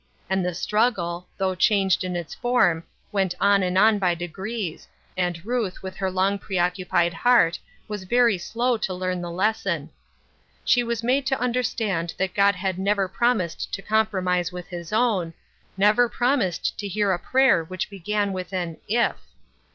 [0.31, 5.45] And the struggle, though changed in its form, went on and on by degrees, and
[5.45, 9.91] Ruth with her long preoccupied heart was very slow to learn the lesson.
[10.65, 15.35] She was made to understand that God had never promised to compromise with his own,
[15.77, 19.17] never promised to hear a prayer which began with an "if."